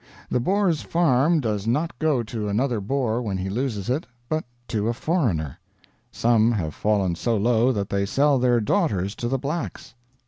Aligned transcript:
The 0.31 0.39
Boer's 0.39 0.81
farm 0.81 1.41
does 1.41 1.67
not 1.67 1.99
go 1.99 2.23
to 2.23 2.49
another 2.49 2.81
Boer 2.81 3.21
when 3.21 3.37
he 3.37 3.51
loses 3.51 3.87
it, 3.87 4.07
but 4.29 4.43
to 4.69 4.87
a 4.87 4.93
foreigner. 4.95 5.59
Some 6.11 6.51
have 6.53 6.73
fallen 6.73 7.13
so 7.13 7.37
low 7.37 7.71
that 7.71 7.89
they 7.91 8.07
sell 8.07 8.39
their 8.39 8.59
daughters 8.59 9.13
to 9.17 9.27
the 9.27 9.37
blacks." 9.37 9.93